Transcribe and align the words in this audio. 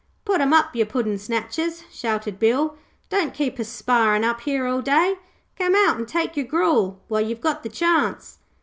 'Put 0.25 0.41
'em 0.41 0.51
up, 0.51 0.75
ye 0.75 0.83
puddin' 0.83 1.19
snatchers,' 1.19 1.83
shouted 1.91 2.39
Bill. 2.39 2.75
'Don't 3.11 3.35
keep 3.35 3.59
us 3.59 3.67
sparrin' 3.69 4.23
up 4.23 4.41
here 4.41 4.65
all 4.65 4.81
day. 4.81 5.17
Come 5.59 5.75
out 5.75 5.97
an' 5.99 6.07
take 6.07 6.35
your 6.35 6.47
gruel 6.47 6.99
while 7.07 7.21
you've 7.21 7.39
got 7.39 7.61
the 7.61 7.69
chance.' 7.69 8.39